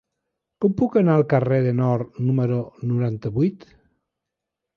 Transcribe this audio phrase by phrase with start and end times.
[0.63, 2.59] Com puc anar al carrer del Nord número
[2.93, 3.71] noranta-vuit?